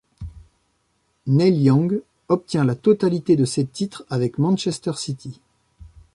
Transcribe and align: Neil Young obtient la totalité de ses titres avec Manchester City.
Neil 1.27 1.61
Young 1.63 2.01
obtient 2.27 2.63
la 2.63 2.73
totalité 2.73 3.35
de 3.35 3.45
ses 3.45 3.67
titres 3.67 4.03
avec 4.09 4.39
Manchester 4.39 4.93
City. 4.95 5.39